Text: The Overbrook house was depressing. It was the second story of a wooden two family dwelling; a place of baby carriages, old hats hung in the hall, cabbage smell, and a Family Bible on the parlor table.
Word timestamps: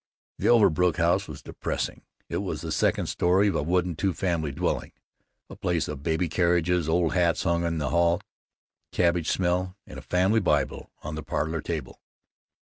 The 0.39 0.47
Overbrook 0.49 0.97
house 0.97 1.27
was 1.27 1.43
depressing. 1.43 2.01
It 2.27 2.37
was 2.37 2.61
the 2.61 2.71
second 2.71 3.05
story 3.05 3.49
of 3.49 3.55
a 3.55 3.61
wooden 3.61 3.95
two 3.95 4.13
family 4.15 4.51
dwelling; 4.51 4.93
a 5.47 5.55
place 5.55 5.87
of 5.87 6.01
baby 6.01 6.27
carriages, 6.27 6.89
old 6.89 7.13
hats 7.13 7.43
hung 7.43 7.63
in 7.63 7.77
the 7.77 7.91
hall, 7.91 8.19
cabbage 8.91 9.29
smell, 9.29 9.77
and 9.85 9.99
a 9.99 10.01
Family 10.01 10.39
Bible 10.39 10.89
on 11.03 11.13
the 11.13 11.21
parlor 11.21 11.61
table. 11.61 12.01